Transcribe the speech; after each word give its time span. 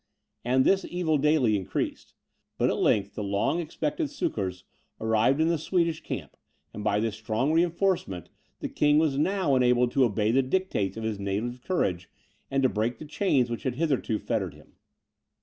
And 0.43 0.65
this 0.65 0.83
evil 0.89 1.19
daily 1.19 1.55
increased. 1.55 2.15
But 2.57 2.71
at 2.71 2.79
length, 2.79 3.13
the 3.13 3.23
long 3.23 3.59
expected 3.59 4.09
succours 4.09 4.63
arrived 4.99 5.39
in 5.39 5.49
the 5.49 5.59
Swedish 5.59 6.01
camp; 6.01 6.35
and 6.73 6.83
by 6.83 6.99
this 6.99 7.15
strong 7.15 7.53
reinforcement, 7.53 8.29
the 8.61 8.67
King 8.67 8.97
was 8.97 9.19
now 9.19 9.53
enabled 9.55 9.91
to 9.91 10.03
obey 10.03 10.31
the 10.31 10.41
dictates 10.41 10.97
of 10.97 11.03
his 11.03 11.19
native 11.19 11.61
courage, 11.61 12.09
and 12.49 12.63
to 12.63 12.67
break 12.69 12.97
the 12.97 13.05
chains 13.05 13.51
which 13.51 13.61
had 13.61 13.75
hitherto 13.75 14.17
fettered 14.17 14.55
him. 14.55 14.73